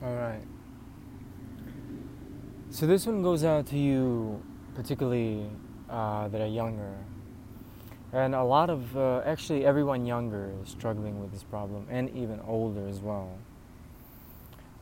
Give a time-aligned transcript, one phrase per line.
[0.00, 0.42] All right.
[2.70, 4.40] So this one goes out to you,
[4.76, 5.50] particularly
[5.90, 6.94] uh, that are younger.
[8.12, 12.40] And a lot of, uh, actually, everyone younger is struggling with this problem, and even
[12.46, 13.38] older as well.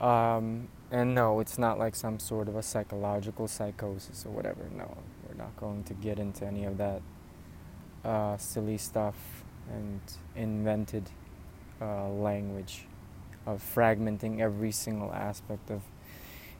[0.02, 4.69] Um, and no, it's not like some sort of a psychological psychosis or whatever.
[4.77, 7.01] No, we're not going to get into any of that
[8.05, 9.17] uh, silly stuff
[9.73, 10.01] and
[10.37, 11.09] invented
[11.80, 12.87] uh, language
[13.47, 15.82] of fragmenting every single aspect of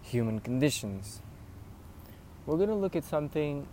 [0.03, 1.21] human conditions.
[2.47, 3.67] We're going to look at something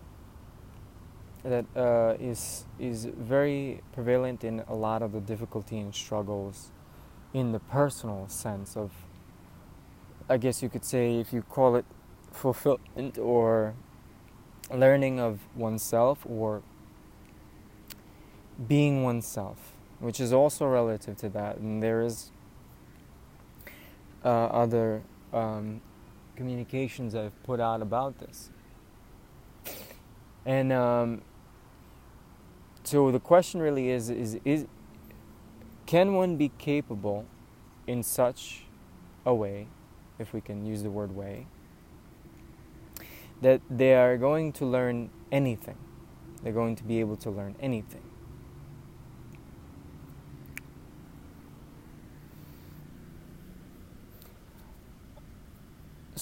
[1.44, 6.70] that uh, is is very prevalent in a lot of the difficulty and struggles
[7.34, 8.90] in the personal sense of
[10.28, 11.84] I guess you could say if you call it
[12.32, 13.74] fulfillment or
[14.72, 16.62] learning of oneself or
[18.68, 21.58] being oneself, which is also relative to that.
[21.58, 22.30] And there is
[24.24, 25.02] uh, other
[25.32, 25.80] um,
[26.36, 28.50] communications I've put out about this.
[30.46, 31.22] And um,
[32.82, 34.66] so the question really is, is, is
[35.86, 37.26] can one be capable
[37.86, 38.64] in such
[39.26, 39.68] a way
[40.18, 41.46] if we can use the word way,
[43.42, 45.76] that they are going to learn anything.
[46.42, 48.02] They're going to be able to learn anything.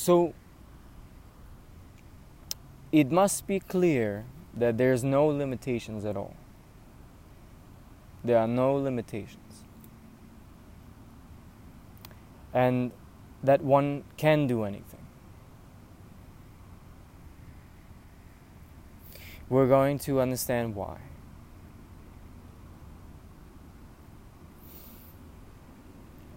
[0.03, 0.35] So,
[2.91, 6.35] it must be clear that there's no limitations at all.
[8.25, 9.63] There are no limitations.
[12.53, 12.91] And
[13.45, 15.07] that one can do anything.
[19.49, 20.99] We're going to understand why.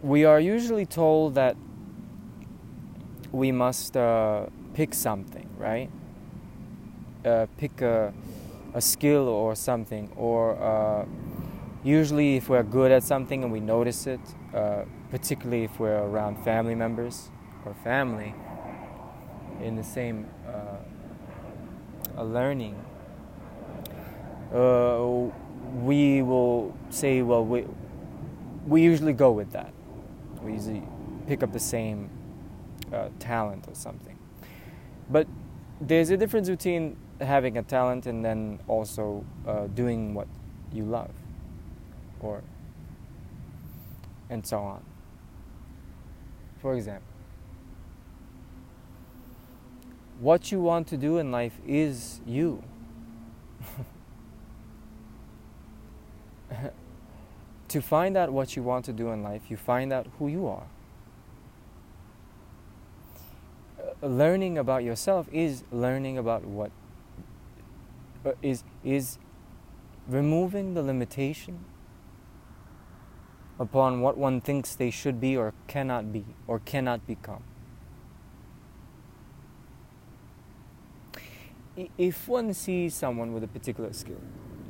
[0.03, 1.57] We are usually told that
[3.31, 5.89] we must uh, pick something, right?
[7.25, 8.13] Uh, pick a,
[8.73, 11.05] a skill or something, or uh,
[11.83, 14.19] usually if we're good at something and we notice it,
[14.53, 17.29] uh, particularly if we're around family members
[17.66, 18.33] or family
[19.61, 20.27] in the same
[22.17, 22.75] uh, learning,
[24.53, 25.29] uh,
[25.83, 27.66] we will say, well, we,
[28.67, 29.73] we usually go with that.
[30.41, 30.83] We usually
[31.27, 32.09] pick up the same
[32.94, 34.18] uh, talent or something.
[35.09, 35.28] But
[35.79, 40.28] there's a difference between having a talent and then also uh, doing what
[40.73, 41.12] you love
[42.19, 42.41] or
[44.29, 44.84] and so on.
[46.62, 47.07] For example,
[50.19, 52.63] what you want to do in life is you.
[57.68, 60.47] to find out what you want to do in life, you find out who you
[60.47, 60.63] are.
[63.79, 66.71] Uh, learning about yourself is learning about what
[68.25, 69.17] uh, is is
[70.07, 71.66] removing the limitation
[73.59, 77.44] upon what one thinks they should be or cannot be or cannot become.
[81.97, 84.21] If one sees someone with a particular skill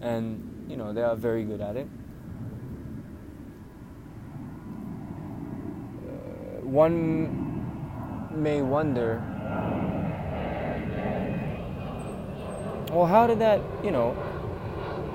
[0.02, 1.88] and you know they are very good at it,
[6.08, 7.45] uh, one
[8.36, 9.24] may wonder
[12.92, 14.14] well how did that you know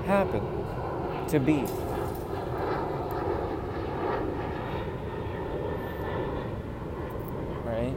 [0.07, 0.43] happen
[1.29, 1.65] to be
[7.65, 7.95] Right?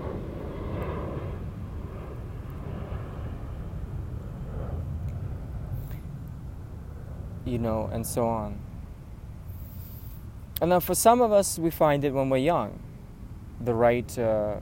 [7.45, 8.57] you know, and so on.
[10.61, 12.79] And then for some of us, we find it when we're young,
[13.59, 14.55] the right, uh,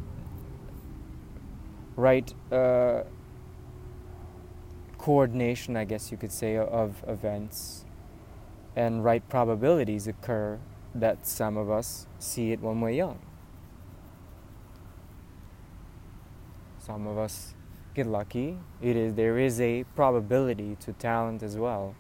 [1.96, 3.04] right uh,
[4.98, 7.86] coordination, I guess you could say, of events,
[8.76, 10.60] and right probabilities occur
[10.94, 13.20] that some of us see it when we're young.
[16.80, 17.54] Some of us
[17.94, 18.58] get lucky.
[18.82, 21.96] It is there is a probability to talent as well.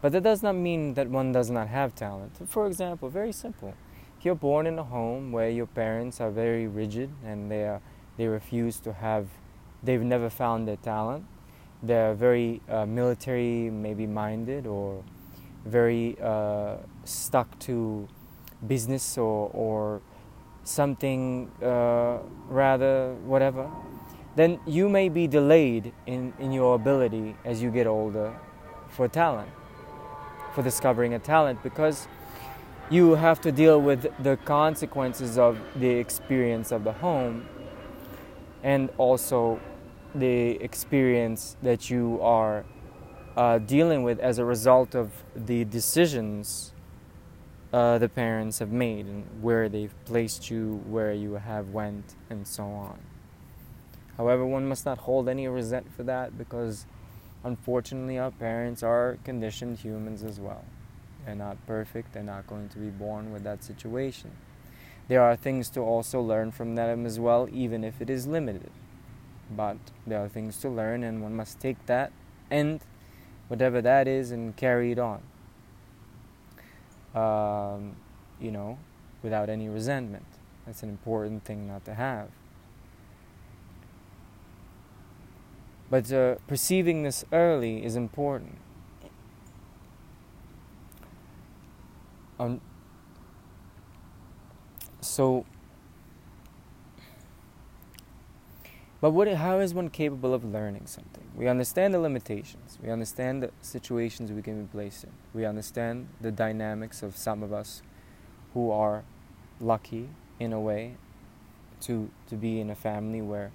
[0.00, 2.38] But that does not mean that one does not have talent.
[2.48, 3.74] For example, very simple.
[4.22, 7.80] You're born in a home where your parents are very rigid and they, are,
[8.16, 9.28] they refuse to have,
[9.82, 11.24] they've never found their talent,
[11.82, 15.02] they're very uh, military, maybe minded, or
[15.64, 18.08] very uh, stuck to
[18.66, 20.00] business or, or
[20.64, 22.18] something uh,
[22.48, 23.70] rather, whatever,
[24.34, 28.34] then you may be delayed in, in your ability as you get older
[28.88, 29.48] for talent
[30.54, 32.08] for discovering a talent because
[32.88, 37.46] you have to deal with the consequences of the experience of the home
[38.66, 39.60] and also
[40.12, 42.64] the experience that you are
[43.36, 46.72] uh, dealing with as a result of the decisions
[47.72, 52.44] uh, the parents have made and where they've placed you, where you have went, and
[52.46, 52.98] so on.
[54.16, 56.86] However, one must not hold any resent for that because
[57.44, 60.64] unfortunately our parents are conditioned humans as well.
[61.24, 64.32] They're not perfect, they're not going to be born with that situation.
[65.08, 68.70] There are things to also learn from them as well, even if it is limited.
[69.50, 69.76] But
[70.06, 72.12] there are things to learn, and one must take that
[72.50, 72.80] and
[73.48, 75.22] whatever that is and carry it on.
[77.14, 77.96] Um,
[78.40, 78.78] you know,
[79.22, 80.26] without any resentment.
[80.66, 82.28] That's an important thing not to have.
[85.88, 88.58] But uh, perceiving this early is important.
[92.38, 92.60] Um,
[95.06, 95.46] so,
[99.00, 101.24] but what, how is one capable of learning something?
[101.34, 102.78] We understand the limitations.
[102.82, 105.10] We understand the situations we can be placed in.
[105.34, 107.82] We understand the dynamics of some of us
[108.54, 109.04] who are
[109.60, 110.08] lucky
[110.38, 110.96] in a way
[111.80, 113.52] to to be in a family where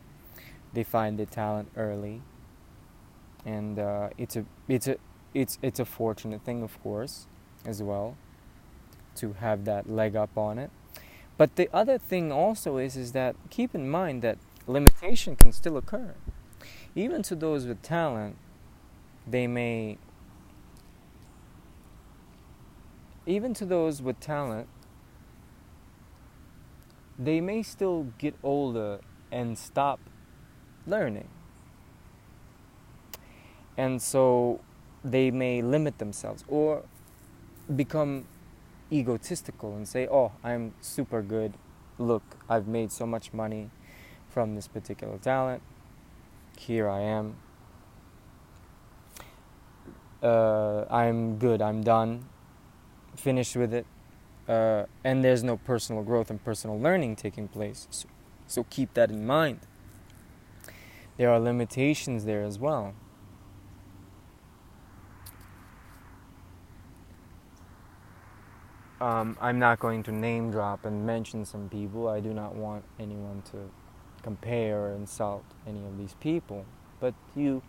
[0.74, 2.22] they find their talent early,
[3.46, 4.98] and uh, it's a it's a
[5.34, 7.28] it's it's a fortunate thing, of course,
[7.66, 8.16] as well
[9.16, 10.70] to have that leg up on it.
[11.42, 15.76] But the other thing also is is that keep in mind that limitation can still
[15.76, 16.14] occur.
[16.94, 18.38] Even to those with talent,
[19.26, 19.98] they may
[23.26, 24.68] even to those with talent,
[27.18, 29.00] they may still get older
[29.32, 30.00] and stop
[30.86, 31.30] learning.
[33.76, 34.60] And so
[35.04, 36.84] they may limit themselves or
[37.76, 38.28] become
[38.92, 41.54] egotistical and say, oh, I'm super good.
[41.98, 43.70] Look, I've made so much money
[44.30, 45.62] from this particular talent.
[46.58, 47.36] Here I am.
[50.22, 51.62] Uh, I'm good.
[51.62, 52.26] I'm done.
[53.16, 53.86] Finished with it.
[54.48, 57.88] Uh, and there's no personal growth and personal learning taking place.
[57.90, 58.08] So,
[58.48, 59.62] so keep that in mind.
[61.18, 62.94] There are limitations there as well.
[69.02, 72.08] Um, I'm not going to name drop and mention some people.
[72.08, 73.72] I do not want anyone to
[74.22, 76.68] compare or insult any of these people.
[77.00, 77.64] But you,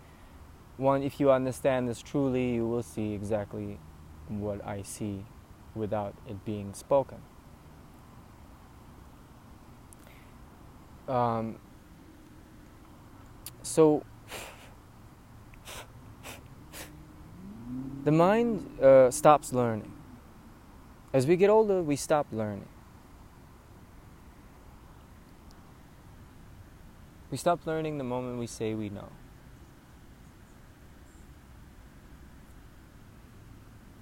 [0.76, 3.78] one, if you understand this truly, you will see exactly
[4.28, 5.24] what I see
[5.74, 7.22] without it being spoken.
[11.08, 11.58] Um,
[13.62, 14.04] so,
[18.04, 19.91] the mind uh, stops learning.
[21.12, 22.68] As we get older, we stop learning.
[27.30, 29.08] We stop learning the moment we say we know.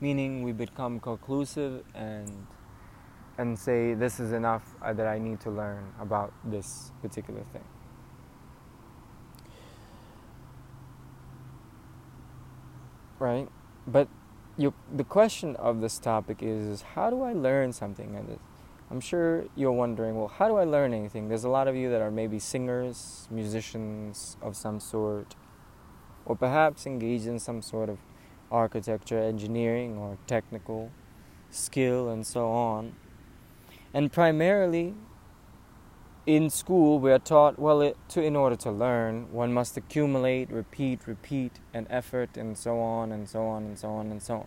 [0.00, 2.46] Meaning we become conclusive and
[3.38, 7.64] and say this is enough uh, that I need to learn about this particular thing.
[13.18, 13.48] Right?
[13.86, 14.08] But
[14.60, 18.14] you, the question of this topic is, is how do I learn something?
[18.14, 18.38] And
[18.90, 21.28] I'm sure you're wondering, well, how do I learn anything?
[21.28, 25.34] There's a lot of you that are maybe singers, musicians of some sort,
[26.26, 27.98] or perhaps engaged in some sort of
[28.50, 30.90] architecture, engineering, or technical
[31.50, 32.94] skill, and so on.
[33.94, 34.94] And primarily,
[36.26, 40.50] in school, we are taught, well, it, to, in order to learn, one must accumulate,
[40.50, 44.34] repeat, repeat, and effort, and so on, and so on, and so on, and so
[44.34, 44.46] on.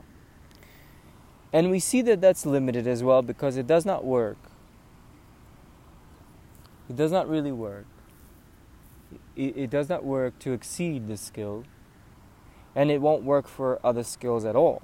[1.51, 4.37] And we see that that's limited as well because it does not work.
[6.89, 7.85] It does not really work.
[9.35, 11.63] It, it does not work to exceed the skill,
[12.75, 14.81] and it won't work for other skills at all.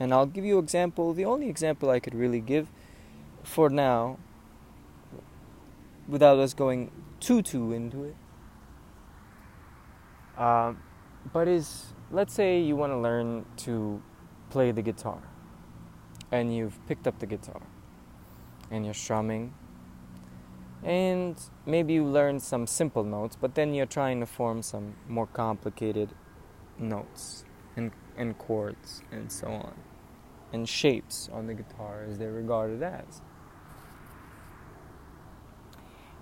[0.00, 2.68] And I'll give you an example, the only example I could really give
[3.42, 4.18] for now,
[6.08, 6.90] without us going
[7.20, 8.16] too too into it.
[10.36, 10.82] Um,
[11.32, 14.02] but is let's say you want to learn to
[14.48, 15.22] play the guitar
[16.32, 17.60] and you've picked up the guitar
[18.70, 19.52] and you're strumming
[20.82, 25.26] and maybe you learn some simple notes but then you're trying to form some more
[25.26, 26.08] complicated
[26.78, 27.44] notes
[27.76, 29.74] and, and chords and so on
[30.52, 33.20] and shapes on the guitar as they're regarded as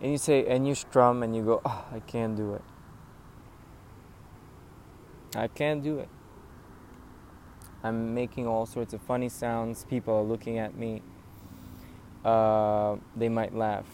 [0.00, 2.62] and you say and you strum and you go oh, i can't do it
[5.36, 6.08] I can't do it.
[7.82, 9.84] I'm making all sorts of funny sounds.
[9.84, 11.02] People are looking at me.
[12.24, 13.86] Uh, they might laugh.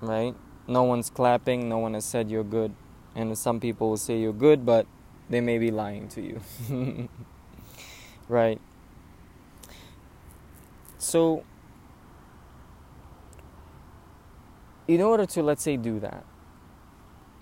[0.00, 0.34] Right?
[0.66, 1.68] No one's clapping.
[1.68, 2.74] No one has said you're good.
[3.14, 4.86] And some people will say you're good, but
[5.28, 7.08] they may be lying to you.
[8.28, 8.60] right?
[11.04, 11.44] So,
[14.88, 16.24] in order to, let's say, do that,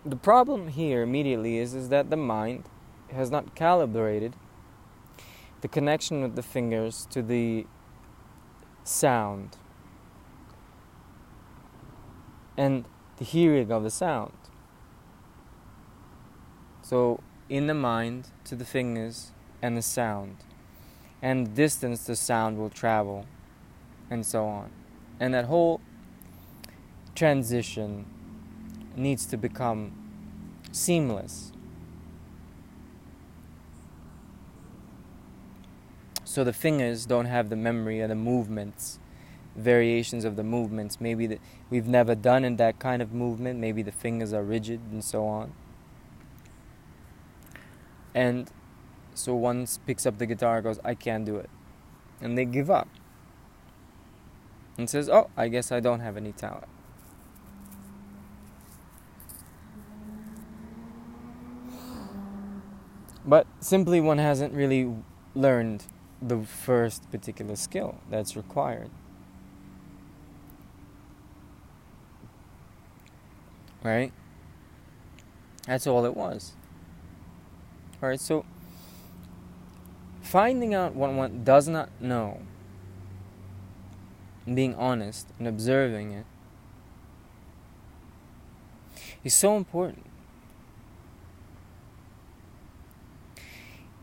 [0.04, 2.64] the problem here immediately is, is that the mind
[3.12, 4.34] has not calibrated
[5.60, 7.64] the connection with the fingers to the
[8.82, 9.56] sound
[12.56, 12.84] and
[13.18, 14.32] the hearing of the sound.
[16.82, 19.30] So, in the mind to the fingers
[19.62, 20.38] and the sound,
[21.22, 23.24] and the distance the sound will travel,
[24.12, 24.70] and so on.
[25.18, 25.80] And that whole
[27.14, 28.04] transition
[28.94, 29.92] needs to become
[30.70, 31.52] seamless.
[36.24, 38.98] So the fingers don't have the memory of the movements,
[39.56, 41.00] variations of the movements.
[41.00, 41.40] Maybe that
[41.70, 43.60] we've never done in that kind of movement.
[43.60, 45.52] Maybe the fingers are rigid and so on.
[48.14, 48.50] And
[49.14, 51.48] so one picks up the guitar goes, I can't do it.
[52.20, 52.88] And they give up.
[54.78, 56.68] And says, Oh, I guess I don't have any talent.
[63.24, 64.94] But simply one hasn't really
[65.34, 65.84] learned
[66.20, 68.90] the first particular skill that's required.
[73.82, 74.12] Right?
[75.66, 76.52] That's all it was.
[78.02, 78.44] Alright, so
[80.22, 82.40] finding out what one does not know,
[84.46, 86.26] and being honest and observing it,
[89.24, 90.06] is so important.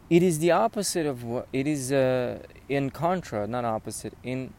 [0.09, 4.53] it is the opposite of what it is uh, in contra not opposite in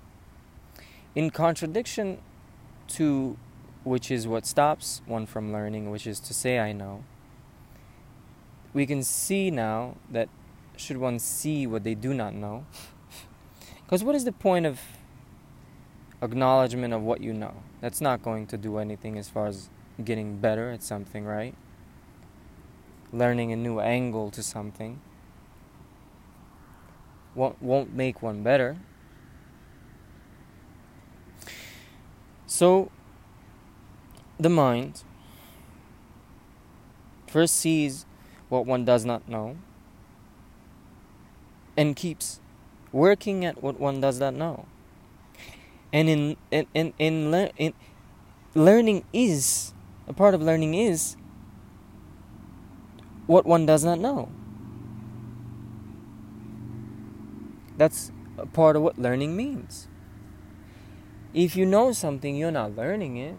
[1.15, 2.19] in contradiction
[2.87, 3.37] to
[3.83, 7.05] which is what stops one from learning which is to say i know.
[8.73, 10.29] We can see now that
[10.77, 12.67] should one see what they do not know?
[13.85, 14.79] Because what is the point of
[16.23, 19.71] acknowledgement of what you know that's not going to do anything as far as
[20.05, 21.55] getting better at something right
[23.13, 25.01] learning a new angle to something
[27.35, 28.77] won't, won't make one better.
[32.47, 32.91] So,
[34.39, 35.05] the mind
[37.27, 38.07] first sees
[38.49, 39.57] what one does not know
[41.77, 42.41] and keeps
[42.91, 44.67] working at what one does not know.
[45.93, 46.37] And in
[46.99, 47.75] in, le- in
[48.55, 49.75] learning is
[50.07, 51.17] a part of learning is
[53.27, 54.29] what one does not know.
[57.77, 59.89] That's a part of what learning means.
[61.33, 63.37] If you know something, you're not learning it.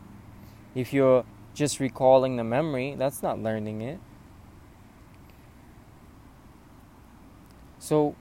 [0.73, 3.99] If you're just recalling the memory, that's not learning it.
[7.79, 8.15] So,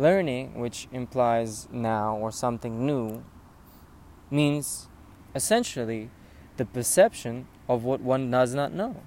[0.00, 3.22] learning, which implies now or something new,
[4.30, 4.88] means
[5.34, 6.10] essentially
[6.56, 9.02] the perception of what one does not know.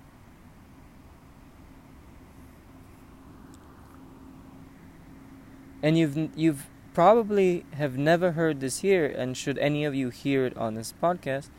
[5.83, 10.45] and you've you've probably have never heard this here and should any of you hear
[10.45, 11.49] it on this podcast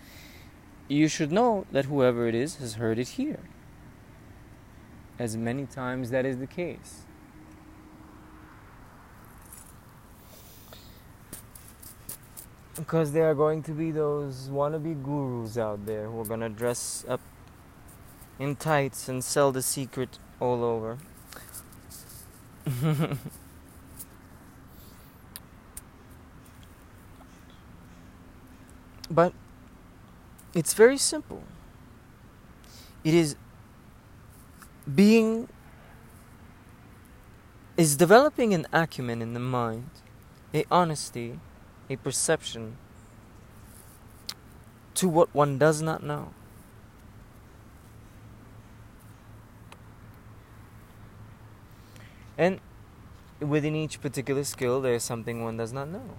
[0.89, 3.41] you should know that whoever it is has heard it here
[5.19, 7.03] as many times that is the case
[12.77, 16.49] because there are going to be those wannabe gurus out there who are going to
[16.49, 17.21] dress up
[18.39, 20.99] in tights and sell the secret all over
[29.11, 29.33] But
[30.55, 31.43] it's very simple.
[33.03, 33.37] It is
[34.93, 35.49] being
[37.77, 39.91] is developing an acumen in the mind,
[40.53, 41.41] a honesty,
[41.89, 42.77] a perception
[44.95, 46.33] to what one does not know.
[52.37, 52.61] And
[53.41, 56.17] within each particular skill, there is something one does not know.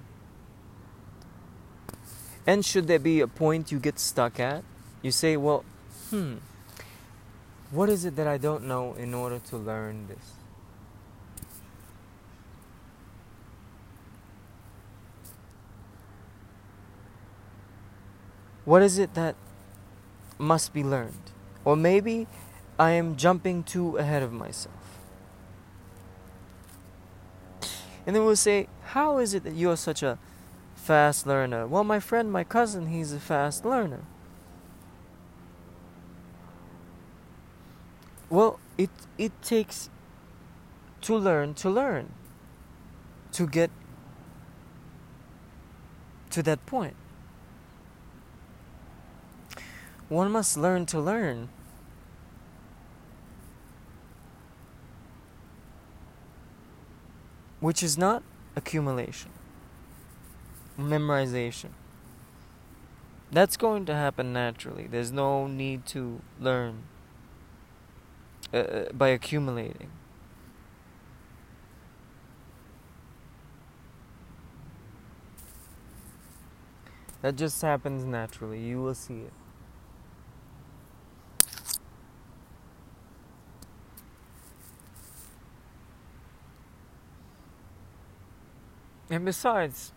[2.47, 4.63] And should there be a point you get stuck at,
[5.01, 5.65] you say, well,
[6.09, 6.35] hmm,
[7.71, 10.44] what is it that I don't know in order to learn this?
[18.65, 19.35] What is it that
[20.37, 21.31] must be learned?
[21.63, 22.27] Or maybe
[22.77, 24.75] I am jumping too ahead of myself.
[28.05, 30.17] And then we'll say, How is it that you're such a
[30.75, 31.65] fast learner?
[31.65, 34.01] Well, my friend, my cousin, he's a fast learner.
[38.29, 39.89] Well, it, it takes
[41.01, 42.11] to learn to learn,
[43.31, 43.69] to get
[46.31, 46.95] to that point.
[50.09, 51.49] One must learn to learn.
[57.59, 58.21] Which is not
[58.55, 59.31] accumulation,
[60.77, 61.69] memorization.
[63.31, 64.85] That's going to happen naturally.
[64.85, 66.83] There's no need to learn
[68.53, 69.89] uh, uh by accumulating.
[77.23, 78.59] That just happens naturally.
[78.59, 79.33] You will see it.
[89.15, 89.93] And besides,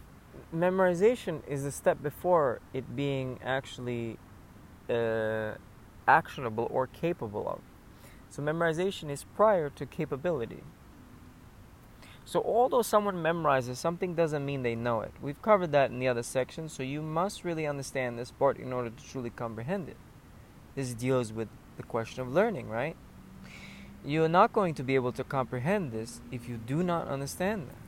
[0.54, 4.16] memorization is a step before it being actually
[4.88, 5.54] uh,
[6.06, 7.58] actionable or capable of.
[8.30, 10.62] So, memorization is prior to capability.
[12.24, 15.10] So, although someone memorizes something, doesn't mean they know it.
[15.20, 18.72] We've covered that in the other section, so you must really understand this part in
[18.72, 19.96] order to truly comprehend it.
[20.76, 22.94] This deals with the question of learning, right?
[24.04, 27.87] You're not going to be able to comprehend this if you do not understand that.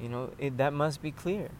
[0.00, 1.50] You know, it, that must be clear.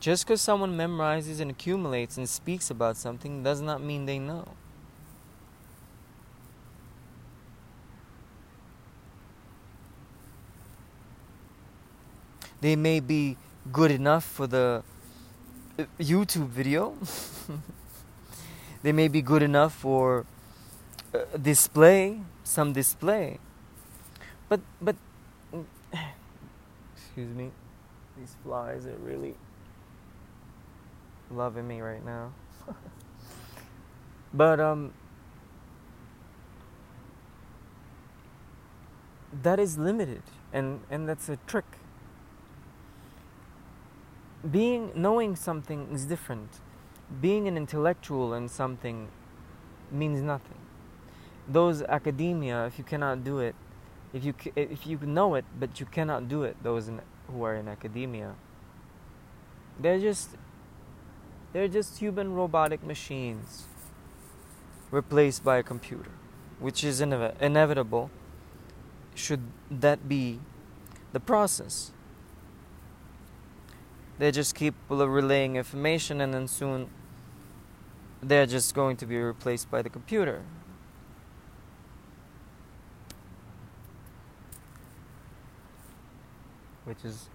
[0.00, 4.48] Just because someone memorizes and accumulates and speaks about something does not mean they know.
[12.60, 13.36] They may be
[13.72, 14.82] good enough for the
[15.78, 16.96] uh, YouTube video.
[18.82, 20.26] they may be good enough for
[21.14, 23.38] uh, display, some display.
[24.48, 24.96] But but
[27.12, 27.50] excuse me.
[28.16, 29.34] These flies are really
[31.30, 32.32] loving me right now.
[34.32, 34.94] but um
[39.42, 40.22] that is limited
[40.54, 41.66] and and that's a trick.
[44.50, 46.60] Being knowing something is different.
[47.20, 49.08] Being an intellectual in something
[49.90, 50.60] means nothing.
[51.46, 53.54] Those academia, if you cannot do it,
[54.12, 57.54] if you if you know it but you cannot do it those in, who are
[57.54, 58.34] in academia.
[59.80, 60.30] They're just
[61.52, 63.64] they're just human robotic machines
[64.90, 66.10] replaced by a computer
[66.60, 68.10] which is inev- inevitable
[69.14, 70.40] should that be
[71.12, 71.92] the process.
[74.18, 76.88] They're just keep relaying information and then soon
[78.22, 80.42] they're just going to be replaced by the computer
[86.92, 87.30] which is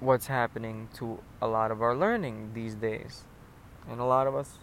[0.00, 3.24] what's happening to a lot of our learning these days.
[3.90, 4.58] And a lot of us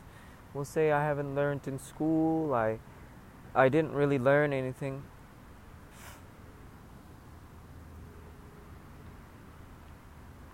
[0.52, 2.80] will say I haven't learned in school, I
[3.54, 5.04] I didn't really learn anything.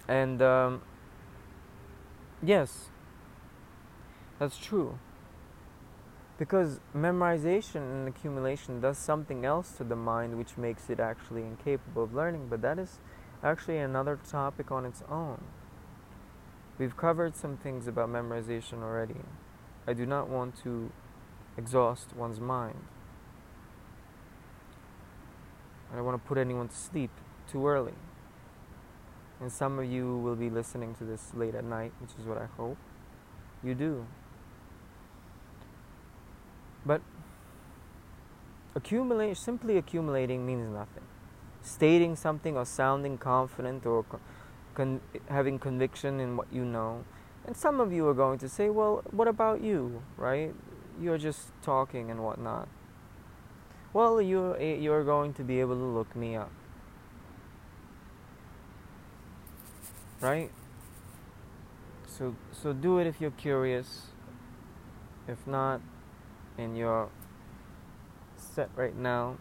[0.10, 0.82] And um,
[2.44, 2.90] yes,
[4.38, 5.00] that's true.
[6.40, 12.04] Because memorization and accumulation does something else to the mind which makes it actually incapable
[12.04, 13.00] of learning, but that is
[13.44, 15.44] actually another topic on its own.
[16.78, 19.18] We've covered some things about memorization already.
[19.86, 20.94] I do not want to
[21.58, 22.86] exhaust one's mind.
[25.92, 27.12] I don't want to put anyone to sleep
[27.52, 27.96] too early.
[29.42, 32.38] And some of you will be listening to this late at night, which is what
[32.38, 32.78] I hope
[33.62, 34.06] you do.
[36.90, 37.02] But
[38.74, 41.04] accumulate, simply accumulating means nothing.
[41.62, 44.04] Stating something or sounding confident or
[44.74, 45.00] con-
[45.30, 47.06] having conviction in what you know.
[47.46, 50.52] And some of you are going to say, well, what about you, right?
[51.00, 52.68] You're just talking and whatnot.
[53.94, 56.52] Well, you're, eh, you're going to be able to look me up.
[60.22, 60.50] Right?
[62.08, 64.08] So, so do it if you're curious.
[65.28, 65.82] If not,
[66.60, 67.10] and you're
[68.36, 69.38] set right now,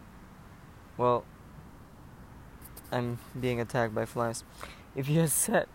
[0.97, 1.25] well,
[2.91, 4.43] I'm being attacked by flies.
[4.95, 5.67] If you're set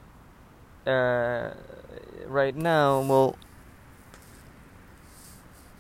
[0.87, 1.50] uh,
[2.26, 3.37] right now, well,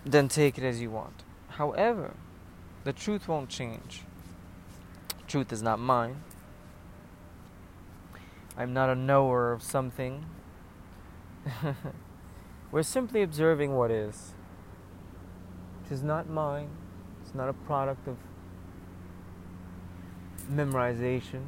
[0.04, 1.22] then take it as you want.
[1.48, 2.12] However,
[2.84, 4.02] the truth won't change.
[5.26, 6.22] Truth is not mine.
[8.56, 10.26] I'm not a knower of something.
[12.70, 14.34] We're simply observing what is.
[15.84, 16.70] It is not mine,
[17.22, 18.16] It's not a product of
[20.50, 21.42] memorization.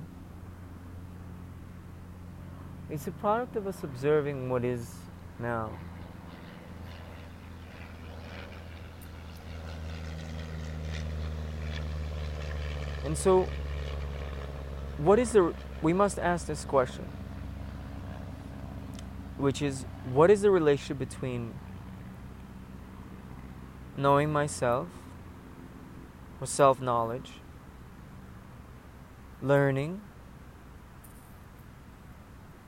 [2.91, 4.95] It's a product of us observing what is
[5.39, 5.71] now.
[13.05, 13.47] And so,
[14.99, 17.09] what is the, we must ask this question,
[19.39, 21.55] which is, what is the relationship between
[23.97, 24.89] knowing myself
[26.41, 27.33] or self knowledge,
[29.41, 30.01] learning,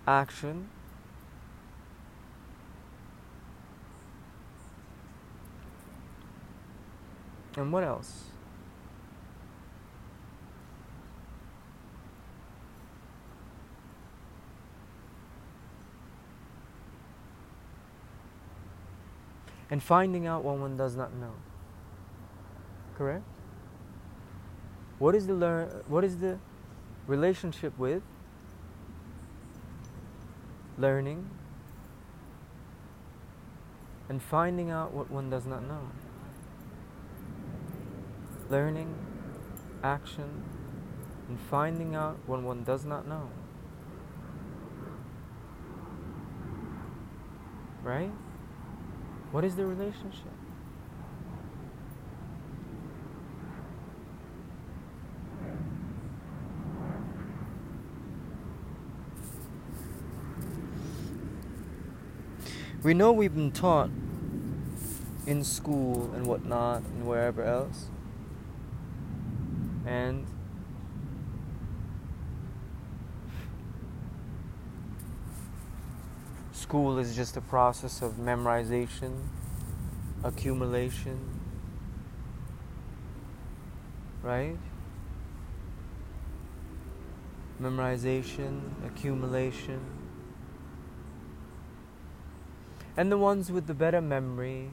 [0.07, 0.69] action,
[7.57, 8.25] and what else?
[19.70, 21.33] And finding out what one does not know.
[22.96, 23.24] Correct?
[24.98, 26.38] What is the learn what is the
[27.07, 28.02] relationship with
[30.76, 31.28] learning
[34.09, 35.90] and finding out what one does not know?
[38.50, 38.94] Learning,
[39.85, 40.42] action,
[41.28, 43.28] and finding out what one does not know.
[47.83, 48.11] Right?
[49.31, 50.33] What is the relationship?
[62.83, 63.91] We know we've been taught
[65.27, 67.88] in school and whatnot and wherever else.
[69.85, 70.27] And
[76.68, 79.14] school is just a process of memorization,
[80.22, 81.18] accumulation,
[84.22, 84.59] right?
[87.59, 89.81] Memorization, accumulation.
[92.98, 94.68] And the ones with the better memory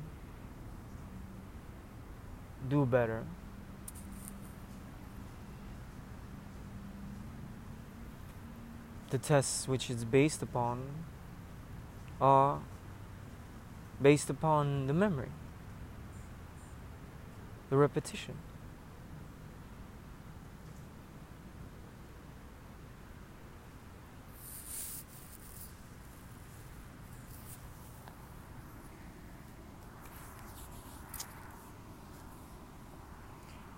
[2.68, 3.24] do better.
[9.12, 10.82] The tests which it's based upon
[12.20, 12.62] are
[14.02, 15.30] based upon the memory,
[17.70, 18.36] the repetition.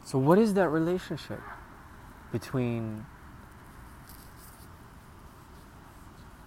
[0.06, 1.42] So, what is that relationship
[2.32, 3.06] between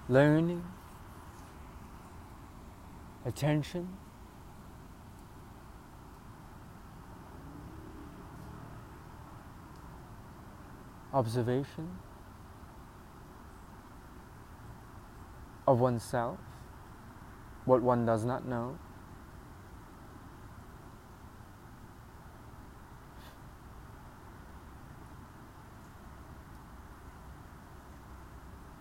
[0.08, 0.64] learning
[3.24, 3.96] attention.
[11.12, 11.88] Observation
[15.66, 16.38] of oneself,
[17.64, 18.78] what one does not know.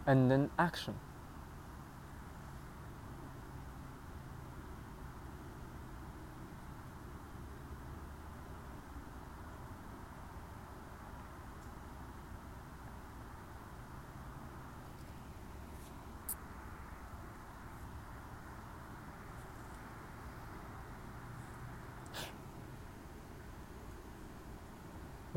[0.05, 0.95] And then action.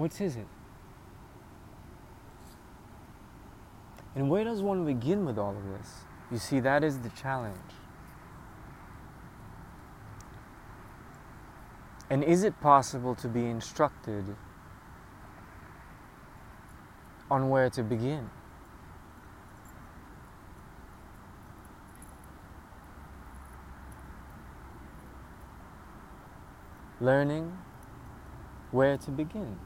[0.02, 0.48] What is it?
[4.16, 6.00] And where does one begin with all of this?
[6.28, 7.54] You see, that is the challenge.
[12.10, 14.34] And is it possible to be instructed
[17.30, 18.28] on where to begin?
[27.00, 27.56] Learning
[28.72, 29.60] where to begin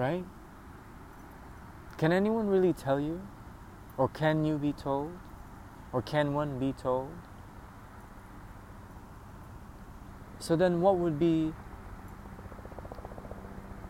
[0.00, 0.24] right?
[1.98, 3.20] Can anyone really tell you?
[3.98, 5.12] Or can you be told?
[5.92, 7.10] Or can one be told?
[10.38, 11.52] So then, what would be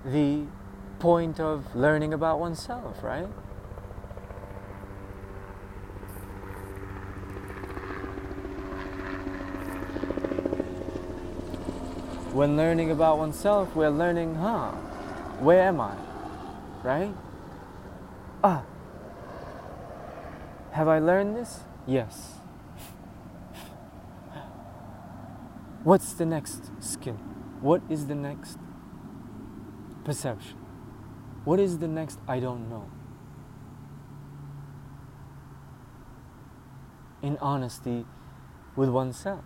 [0.04, 0.46] the
[0.98, 3.28] point of learning about oneself, right?
[12.32, 14.89] When learning about oneself, we're learning, huh?
[15.40, 15.96] Where am I?
[16.82, 17.14] Right?
[18.44, 18.62] Ah.
[20.72, 21.60] Have I learned this?
[21.86, 22.34] Yes.
[25.82, 27.18] What's the next skill?
[27.62, 28.58] What is the next
[30.04, 30.58] perception?
[31.44, 32.90] What is the next I don't know?
[37.22, 38.04] In honesty
[38.76, 39.44] with oneself.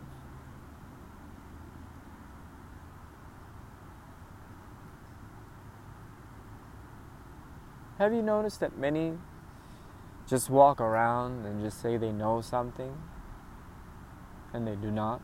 [7.98, 9.12] Have you noticed that many
[10.26, 12.96] just walk around and just say they know something
[14.52, 15.20] and they do not?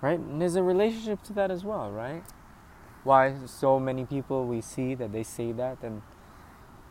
[0.00, 0.18] Right?
[0.18, 2.22] And there's a relationship to that as well, right?
[3.02, 6.02] Why so many people we see that they say that and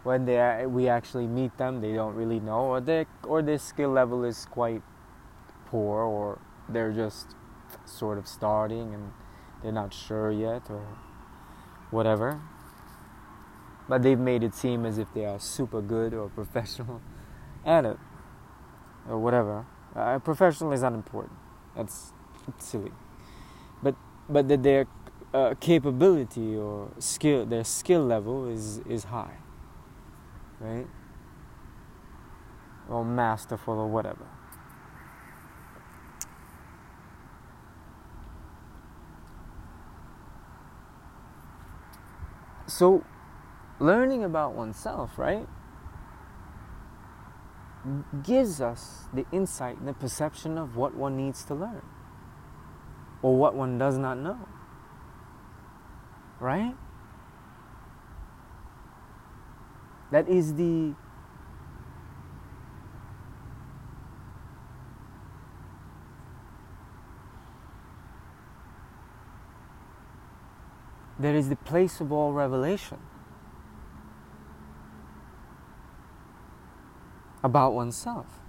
[0.03, 3.91] when they we actually meet them they don't really know or their or their skill
[3.91, 4.81] level is quite
[5.67, 6.39] poor or
[6.73, 7.35] they're just
[7.85, 9.11] sort of starting and
[9.61, 10.85] they're not sure yet or
[11.89, 12.41] whatever.
[13.87, 17.01] But they've made it seem as if they are super good or professional
[17.65, 17.97] at it
[19.09, 19.65] or whatever.
[19.95, 21.37] Uh, professional is unimportant.
[21.75, 22.13] That's
[22.59, 22.91] silly.
[23.83, 23.95] But
[24.29, 24.87] but that their
[25.33, 29.37] uh, capability or skill, their skill level is is high,
[30.59, 30.87] right?
[32.89, 34.27] Or masterful or whatever.
[42.81, 43.05] So,
[43.79, 45.47] learning about oneself, right,
[48.23, 51.83] gives us the insight and the perception of what one needs to learn
[53.21, 54.47] or what one does not know.
[56.39, 56.73] Right?
[60.09, 60.95] That is the
[71.21, 72.97] that is the place of all revelation
[77.43, 78.40] about oneself.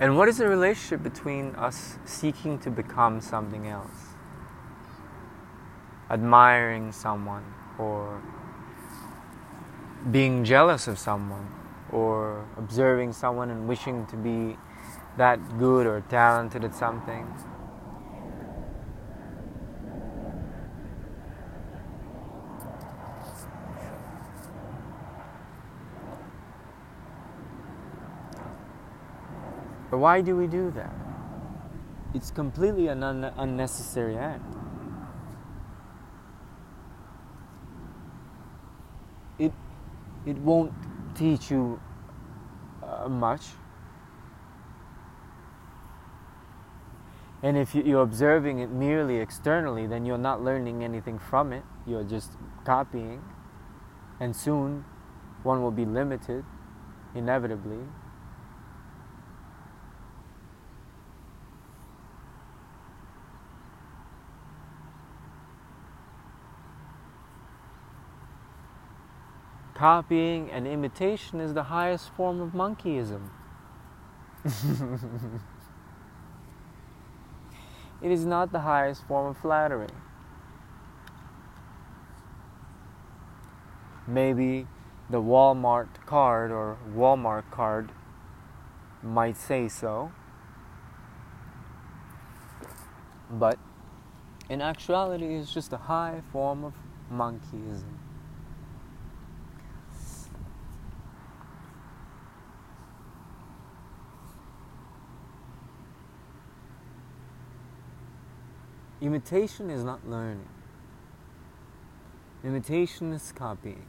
[0.00, 4.14] And what is the relationship between us seeking to become something else?
[6.10, 7.44] Admiring someone,
[7.78, 8.22] or
[10.10, 11.46] being jealous of someone,
[11.92, 14.56] or observing someone and wishing to be
[15.18, 17.26] that good or talented at something.
[29.90, 30.94] But why do we do that?
[32.14, 34.54] It's completely an un- unnecessary act.
[39.38, 39.52] It,
[40.26, 40.72] it won't
[41.14, 41.80] teach you
[42.82, 43.46] uh, much.
[47.42, 51.64] And if you're observing it merely externally, then you're not learning anything from it.
[51.86, 52.32] You're just
[52.64, 53.22] copying.
[54.20, 54.84] And soon,
[55.42, 56.44] one will be limited,
[57.14, 57.78] inevitably.
[69.80, 73.30] Copying and imitation is the highest form of monkeyism.
[78.02, 79.88] it is not the highest form of flattery.
[84.06, 84.66] Maybe
[85.08, 87.90] the Walmart card or Walmart card
[89.02, 90.12] might say so.
[93.30, 93.58] But
[94.50, 96.74] in actuality, it's just a high form of
[97.10, 97.99] monkeyism.
[109.00, 110.48] Imitation is not learning.
[112.44, 113.86] Imitation is copying.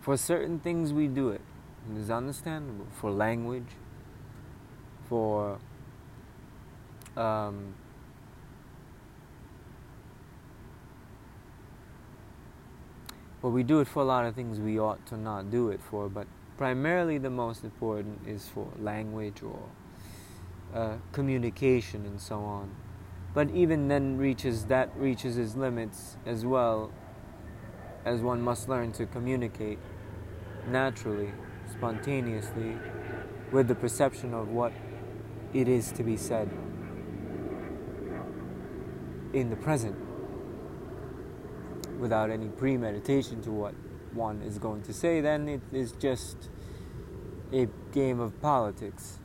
[0.00, 1.42] For certain things, we do it.
[1.90, 2.86] It is understandable.
[2.92, 3.76] For language,
[5.08, 5.58] for
[7.16, 7.74] um,
[13.42, 15.80] well, we do it for a lot of things we ought to not do it
[15.90, 19.60] for, but primarily the most important is for language or
[20.74, 22.74] uh, communication and so on.
[23.34, 26.92] But even then, reaches that reaches its limits as well,
[28.04, 29.78] as one must learn to communicate
[30.66, 31.32] naturally,
[31.70, 32.76] spontaneously,
[33.52, 34.72] with the perception of what
[35.52, 36.50] it is to be said.
[39.32, 39.96] in the present
[41.98, 43.74] without any premeditation to what
[44.12, 46.48] one is going to say, then it is just
[47.52, 49.18] a game of politics.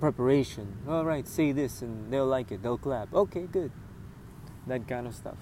[0.00, 0.78] Preparation.
[0.88, 3.12] All right, say this and they'll like it, they'll clap.
[3.12, 3.70] Okay, good.
[4.66, 5.36] That kind of stuff.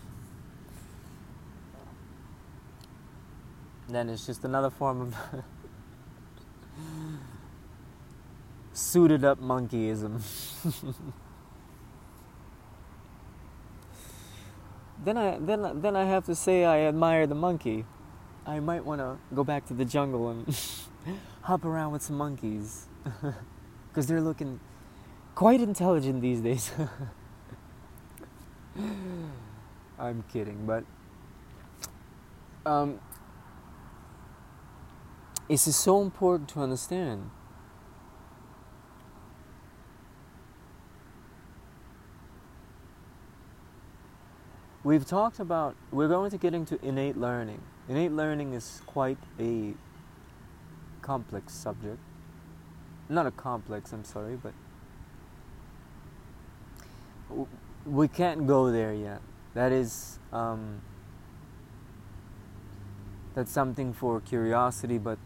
[3.89, 5.15] Then it's just another form of
[8.73, 10.21] suited up monkeyism.
[15.05, 17.85] then I then then I have to say I admire the monkey.
[18.45, 20.59] I might want to go back to the jungle and
[21.43, 22.87] hop around with some monkeys
[23.89, 24.61] because they're looking
[25.35, 26.71] quite intelligent these days.
[29.99, 30.85] I'm kidding, but
[32.65, 33.01] um,
[35.49, 37.31] this is so important to understand.
[44.85, 47.61] We've talked about, we're going to get into innate learning.
[47.89, 49.75] Innate learning is quite a
[51.03, 51.99] complex subject.
[53.09, 54.53] Not a complex, I'm sorry, but
[57.87, 59.21] we can't go there yet.
[59.55, 60.83] That is, um,
[63.35, 65.19] that's something for curiosity, but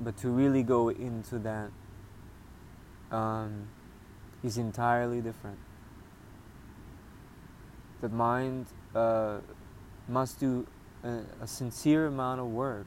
[0.00, 1.70] but to really go into that
[3.16, 3.68] um,
[4.42, 5.58] is entirely different.
[8.00, 9.38] The mind uh,
[10.08, 10.66] must do
[11.04, 12.86] a, a sincere amount of work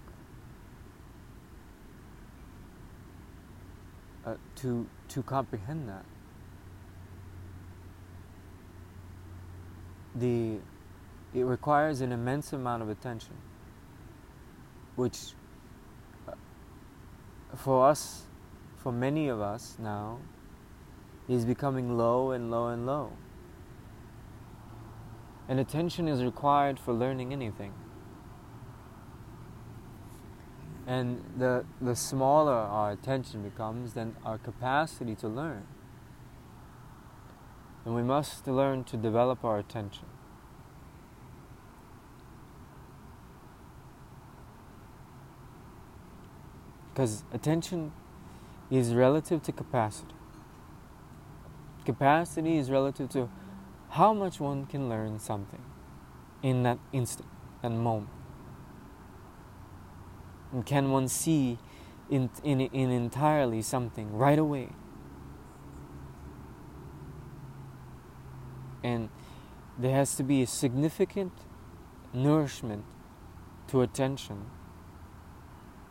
[4.25, 6.05] uh, to to comprehend that.
[10.15, 10.59] The
[11.33, 13.35] it requires an immense amount of attention,
[14.95, 15.33] which
[16.27, 16.31] uh,
[17.55, 18.23] for us,
[18.77, 20.19] for many of us now,
[21.27, 23.11] is becoming low and low and low.
[25.47, 27.73] And attention is required for learning anything.
[30.87, 35.65] And the, the smaller our attention becomes, then our capacity to learn.
[37.85, 40.05] And we must learn to develop our attention.
[46.93, 47.91] Because attention
[48.71, 50.15] is relative to capacity.
[51.83, 53.29] Capacity is relative to
[53.89, 55.61] how much one can learn something
[56.41, 57.29] in that instant,
[57.61, 58.14] that moment.
[60.51, 61.57] And can one see
[62.09, 64.69] in, in, in entirely something right away?
[68.83, 69.09] And
[69.77, 71.33] there has to be a significant
[72.13, 72.85] nourishment
[73.67, 74.45] to attention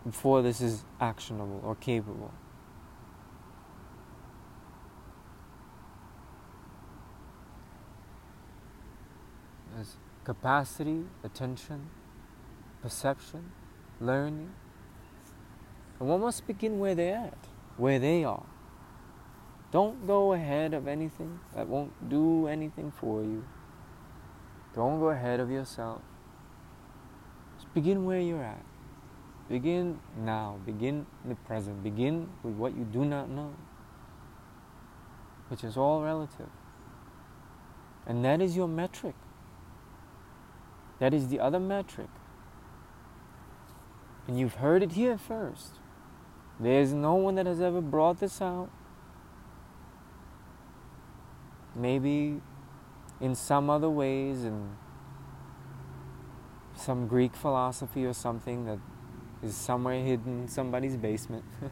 [0.04, 2.32] before this is actionable or capable.
[9.78, 11.88] As capacity, attention,
[12.80, 13.50] perception,
[14.04, 14.52] learning.
[15.98, 17.38] And one must begin where they're at,
[17.76, 18.46] where they are.
[19.70, 23.44] Don't go ahead of anything that won't do anything for you.
[24.74, 26.02] Don't go ahead of yourself.
[27.56, 28.64] Just begin where you're at.
[29.48, 30.58] Begin now.
[30.64, 31.82] Begin in the present.
[31.82, 33.52] Begin with what you do not know,
[35.48, 36.48] which is all relative.
[38.06, 39.14] And that is your metric.
[40.98, 42.08] That is the other metric.
[44.26, 45.78] And you've heard it here first.
[46.58, 48.70] There's no one that has ever brought this out.
[51.74, 52.40] Maybe
[53.20, 54.76] in some other ways, in
[56.76, 58.78] some Greek philosophy or something that
[59.42, 61.44] is somewhere hidden in somebody's basement.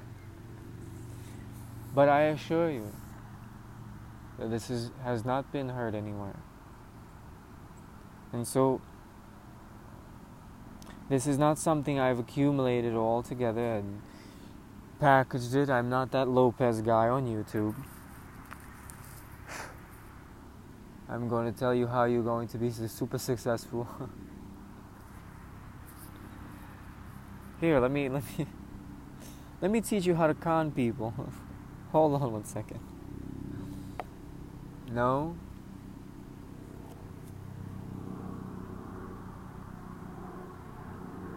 [1.95, 2.93] but I assure you
[4.38, 6.37] that this is, has not been heard anywhere.
[8.33, 8.81] And so,
[11.12, 14.00] this is not something I've accumulated all together and
[14.98, 15.69] packaged it.
[15.69, 17.75] I'm not that Lopez guy on YouTube.
[21.10, 23.87] I'm going to tell you how you're going to be super successful.
[27.60, 28.46] Here, let me let me
[29.60, 31.13] let me teach you how to con people.
[31.92, 32.81] Hold on one second.
[34.90, 35.37] No.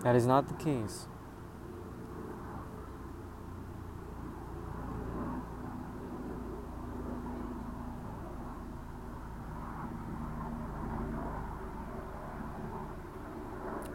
[0.06, 1.08] That is not the case.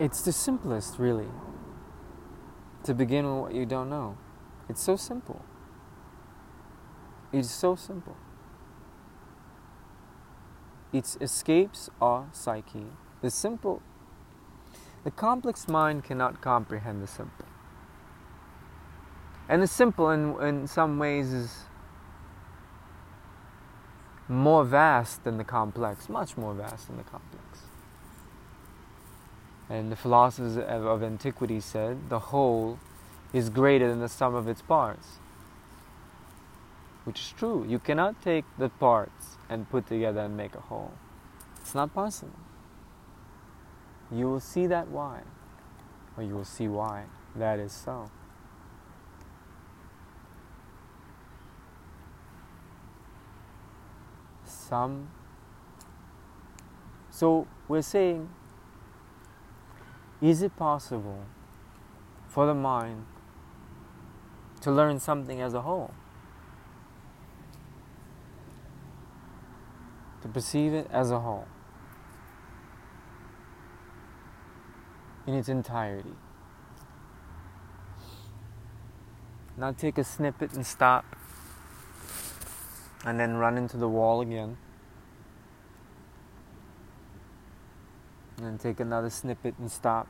[0.01, 1.29] It's the simplest, really
[2.83, 4.19] to begin with what you don't know.
[4.69, 5.45] It's so simple.
[7.33, 8.17] It's so simple.
[10.93, 12.87] It escapes our psyche.
[13.21, 13.81] The simple,
[15.05, 17.47] the complex mind cannot comprehend the simple.
[19.49, 21.65] And the simple, in, in some ways, is
[24.29, 27.45] more vast than the complex, much more vast than the complex.
[29.69, 32.79] And the philosophers of, of antiquity said the whole
[33.33, 35.19] is greater than the sum of its parts.
[37.05, 37.65] Which is true.
[37.69, 40.93] You cannot take the parts and put together and make a whole.
[41.61, 42.39] It's not possible.
[44.13, 45.23] You will see that why,
[46.17, 47.05] or you will see why
[47.37, 48.11] that is so.
[54.71, 55.11] some.
[57.11, 58.31] So we're saying,
[60.23, 61.25] is it possible
[62.29, 63.05] for the mind
[64.61, 65.93] to learn something as a whole?
[70.23, 71.49] To perceive it as a whole,
[75.31, 76.15] in its entirety.
[79.57, 81.05] Not take a snippet and stop
[83.05, 84.57] and then run into the wall again.
[88.37, 90.09] And then take another snippet and stop.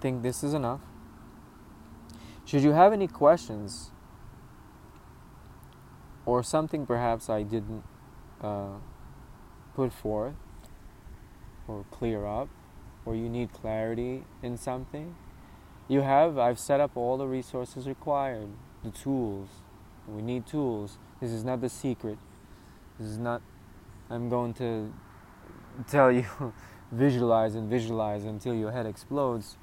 [0.00, 0.80] Think this is enough.
[2.44, 3.90] Should you have any questions
[6.26, 7.84] or something perhaps I didn't
[8.40, 8.78] uh,
[9.74, 10.34] put forth
[11.68, 12.48] or clear up,
[13.04, 15.14] or you need clarity in something,
[15.88, 18.48] you have, I've set up all the resources required,
[18.84, 19.48] the tools.
[20.06, 20.98] We need tools.
[21.20, 22.18] This is not the secret.
[22.98, 23.42] This is not,
[24.08, 24.92] I'm going to
[25.88, 26.26] tell you,
[26.92, 29.56] visualize and visualize until your head explodes.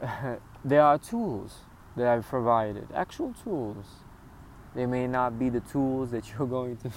[0.64, 1.60] there are tools
[1.96, 3.86] that I've provided, actual tools.
[4.74, 6.90] They may not be the tools that you're going to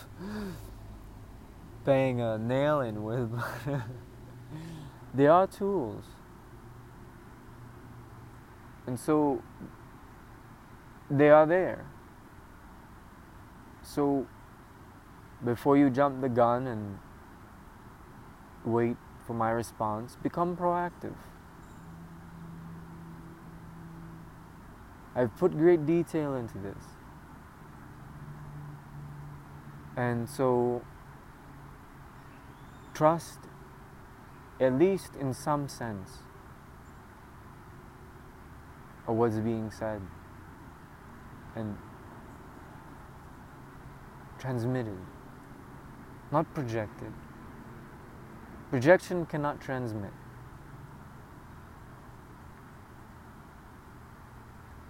[1.85, 3.81] bang a nail in with, but
[5.13, 6.05] they are tools.
[8.87, 9.43] And so
[11.09, 11.85] they are there.
[13.83, 14.27] So
[15.43, 16.99] before you jump the gun and
[18.65, 21.15] wait for my response, become proactive.
[25.17, 26.83] I've put great detail into this.
[29.97, 30.83] And so,
[32.93, 33.39] trust,
[34.59, 36.19] at least in some sense,
[39.07, 40.01] of what's being said
[41.55, 41.77] and
[44.37, 44.99] transmitted,
[46.31, 47.11] not projected.
[48.69, 50.11] Projection cannot transmit.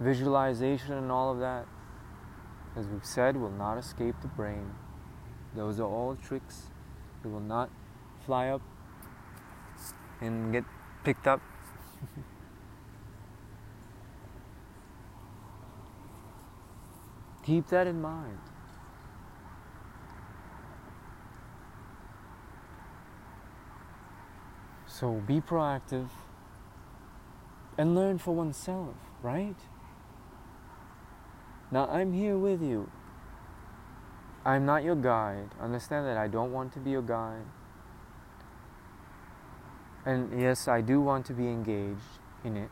[0.00, 1.66] Visualization and all of that,
[2.76, 4.70] as we've said, will not escape the brain.
[5.56, 6.70] Those are all tricks.
[7.24, 7.68] It will not
[8.24, 8.62] fly up
[10.20, 10.64] and get
[11.02, 11.40] picked up.
[17.44, 18.38] Keep that in mind.
[24.86, 26.08] So be proactive
[27.78, 29.56] and learn for oneself, right?
[31.70, 32.90] Now I'm here with you.
[34.44, 35.50] I'm not your guide.
[35.60, 37.44] Understand that I don't want to be your guide.
[40.06, 42.70] And yes, I do want to be engaged in it.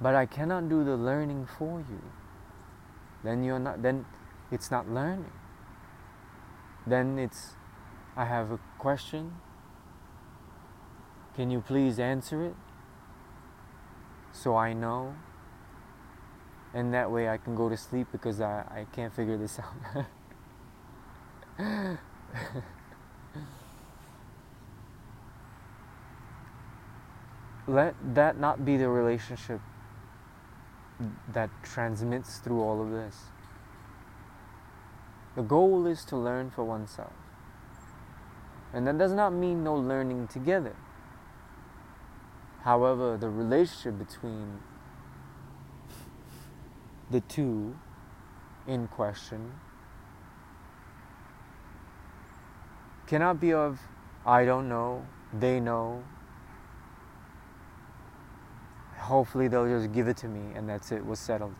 [0.00, 2.02] But I cannot do the learning for you.
[3.22, 4.04] Then you're not then
[4.50, 5.32] it's not learning.
[6.86, 7.54] Then it's
[8.16, 9.36] I have a question.
[11.34, 12.54] Can you please answer it?
[14.32, 15.14] So I know
[16.74, 20.06] and that way I can go to sleep because I, I can't figure this out.
[27.66, 29.60] Let that not be the relationship
[31.32, 33.16] that transmits through all of this.
[35.36, 37.12] The goal is to learn for oneself.
[38.72, 40.74] And that does not mean no learning together.
[42.62, 44.60] However, the relationship between
[47.10, 47.76] the two
[48.66, 49.52] in question
[53.06, 53.80] cannot be of
[54.26, 56.02] I don't know, they know.
[59.04, 61.54] hopefully they'll just give it to me and that's it was settled.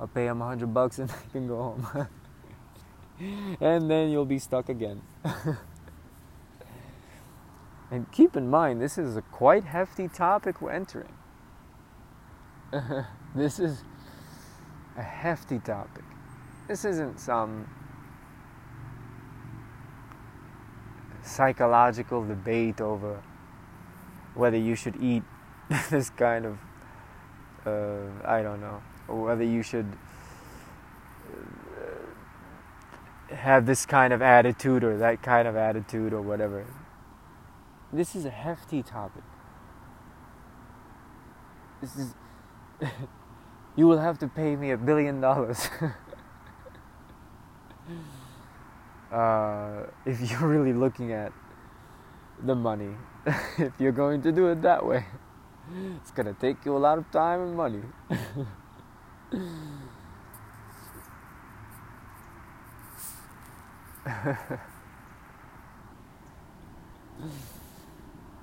[0.00, 2.08] I'll pay them a hundred bucks and i can go home.
[3.62, 5.02] And then you'll be stuck again.
[7.88, 11.14] And keep in mind this is a quite hefty topic we're entering
[13.34, 13.82] this is
[14.96, 16.04] a hefty topic
[16.68, 17.68] this isn't some
[21.22, 23.22] psychological debate over
[24.34, 25.22] whether you should eat
[25.90, 26.58] this kind of
[27.66, 29.92] uh, I don't know, or whether you should
[33.30, 36.64] uh, have this kind of attitude or that kind of attitude or whatever.
[37.92, 39.24] This is a hefty topic.
[41.80, 42.14] This is.
[43.76, 45.68] you will have to pay me a billion dollars.
[49.12, 51.32] uh, if you're really looking at
[52.44, 52.94] the money
[53.58, 55.04] if you're going to do it that way.
[55.96, 57.82] It's gonna take you a lot of time and money.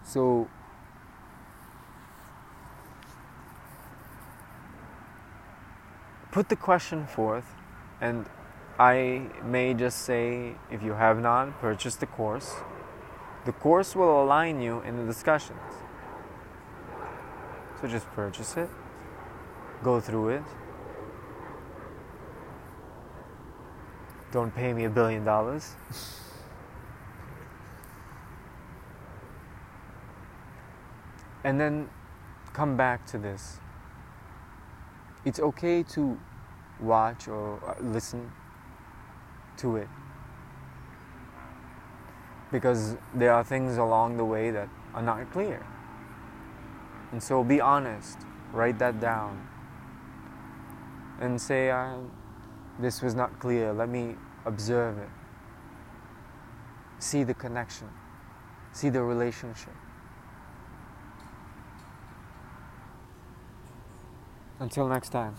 [0.04, 0.50] so
[6.34, 7.56] put the question forth
[8.02, 8.26] and
[8.78, 12.56] I may just say if you have not purchased the course
[13.46, 15.60] the course will align you in the discussions.
[17.82, 18.70] So just purchase it,
[19.84, 20.44] go through it.
[24.32, 25.76] Don't pay me a billion dollars.
[31.44, 31.90] and then
[32.54, 33.60] come back to this.
[35.26, 36.20] It's okay to
[36.82, 38.32] watch or uh, listen
[39.58, 39.88] to it
[42.52, 45.66] because there are things along the way that are not clear.
[47.12, 48.20] And so be honest,
[48.52, 49.48] write that down,
[51.20, 51.98] and say, uh,
[52.80, 54.16] This was not clear, let me
[54.46, 55.10] observe it.
[57.00, 57.90] See the connection,
[58.72, 59.74] see the relationship.
[64.64, 65.36] Until next time.